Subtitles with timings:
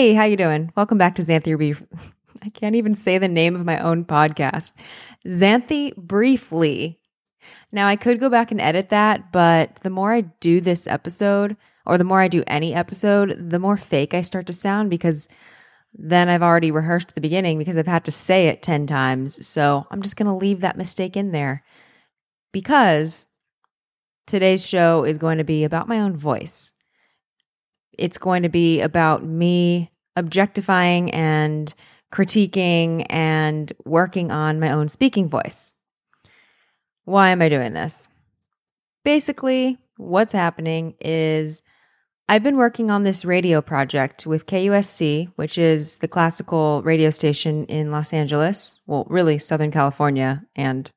[0.00, 0.72] Hey, how you doing?
[0.78, 1.82] Welcome back to Xanthi Brief.
[2.42, 4.72] I can't even say the name of my own podcast.
[5.26, 6.98] Xanthi Briefly.
[7.70, 11.54] Now I could go back and edit that, but the more I do this episode,
[11.84, 15.28] or the more I do any episode, the more fake I start to sound because
[15.92, 19.46] then I've already rehearsed the beginning because I've had to say it 10 times.
[19.46, 21.62] So I'm just going to leave that mistake in there
[22.52, 23.28] because
[24.26, 26.72] today's show is going to be about my own voice
[27.98, 31.74] it's going to be about me objectifying and
[32.12, 35.74] critiquing and working on my own speaking voice.
[37.04, 38.08] Why am I doing this?
[39.04, 41.62] Basically, what's happening is
[42.28, 47.64] I've been working on this radio project with KUSC, which is the classical radio station
[47.64, 48.80] in Los Angeles.
[48.86, 50.90] Well, really, Southern California and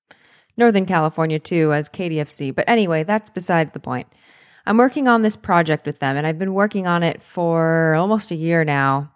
[0.58, 2.54] Northern California too, as KDFC.
[2.54, 4.08] But anyway, that's beside the point.
[4.66, 8.32] I'm working on this project with them, and I've been working on it for almost
[8.32, 9.12] a year now.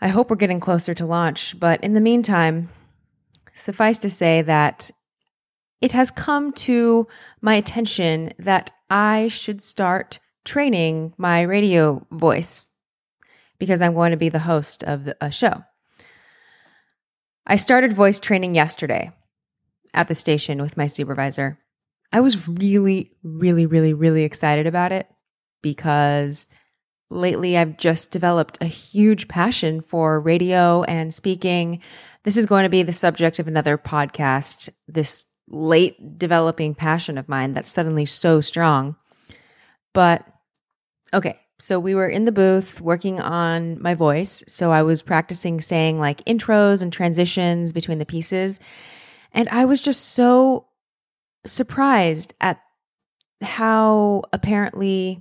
[0.00, 2.68] I hope we're getting closer to launch, but in the meantime,
[3.54, 4.90] suffice to say that
[5.80, 7.06] it has come to
[7.40, 12.70] my attention that I should start training my radio voice
[13.58, 15.64] because I'm going to be the host of a show.
[17.46, 19.10] I started voice training yesterday
[19.92, 21.58] at the station with my supervisor.
[22.12, 25.08] I was really, really, really, really excited about it
[25.62, 26.48] because
[27.10, 31.82] lately I've just developed a huge passion for radio and speaking.
[32.24, 37.28] This is going to be the subject of another podcast, this late developing passion of
[37.28, 38.96] mine that's suddenly so strong.
[39.92, 40.26] But
[41.14, 44.44] okay, so we were in the booth working on my voice.
[44.48, 48.60] So I was practicing saying like intros and transitions between the pieces.
[49.32, 50.66] And I was just so
[51.46, 52.60] surprised at
[53.42, 55.20] how apparently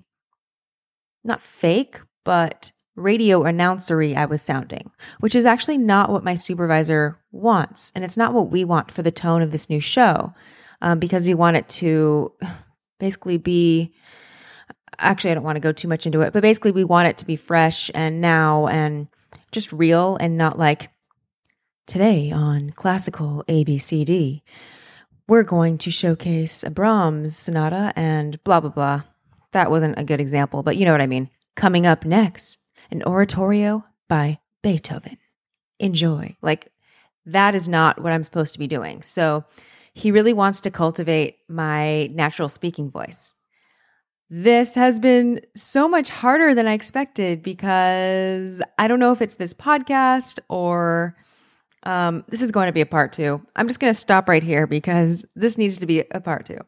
[1.24, 7.20] not fake, but radio announcery I was sounding, which is actually not what my supervisor
[7.32, 7.92] wants.
[7.96, 10.34] And it's not what we want for the tone of this new show,
[10.82, 12.34] um, because we want it to
[13.00, 13.94] basically be.
[14.98, 17.18] Actually, I don't want to go too much into it, but basically, we want it
[17.18, 19.10] to be fresh and now and
[19.52, 20.90] just real and not like
[21.86, 24.42] today on classical ABCD
[25.28, 29.02] we're going to showcase a Brahms sonata and blah, blah, blah.
[29.54, 31.30] That wasn't a good example, but you know what I mean.
[31.56, 35.18] Coming up next, an oratorio by Beethoven.
[35.80, 36.36] Enjoy.
[36.42, 36.72] Like,
[37.26, 39.02] that is not what I'm supposed to be doing.
[39.02, 39.44] So,
[39.94, 43.34] he really wants to cultivate my natural speaking voice.
[44.30, 49.36] This has been so much harder than I expected because I don't know if it's
[49.36, 51.16] this podcast or
[51.86, 53.42] um, this is going to be a part two.
[53.56, 56.60] I'm just going to stop right here because this needs to be a part two.